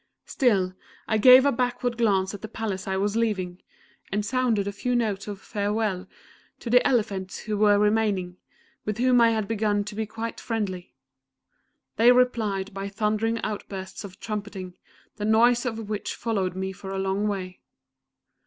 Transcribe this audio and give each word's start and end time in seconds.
Still, 0.25 0.73
I 1.07 1.19
gave 1.19 1.45
a 1.45 1.51
backward 1.51 1.95
glance 1.95 2.33
at 2.33 2.41
the 2.41 2.47
Palace 2.47 2.87
I 2.87 2.97
was 2.97 3.15
leaving, 3.15 3.61
and 4.11 4.25
sounded 4.25 4.67
a 4.67 4.71
few 4.71 4.95
notes 4.95 5.27
of 5.27 5.39
farewell 5.39 6.07
to 6.57 6.71
the 6.71 6.83
elephants 6.87 7.41
who 7.41 7.55
were 7.55 7.77
remaining, 7.77 8.37
with 8.83 8.97
whom 8.97 9.21
I 9.21 9.29
had 9.29 9.47
begun 9.47 9.83
to 9.83 9.93
be 9.93 10.07
quite 10.07 10.39
friendly. 10.39 10.95
They 11.97 12.11
replied 12.11 12.73
by 12.73 12.89
thundering 12.89 13.39
outbursts 13.43 14.03
of 14.03 14.19
trumpeting, 14.19 14.75
the 15.17 15.25
noise 15.25 15.67
of 15.67 15.87
which 15.87 16.15
followed 16.15 16.55
me 16.55 16.71
for 16.71 16.89
a 16.89 16.97
long 16.97 17.27
way. 17.27 17.59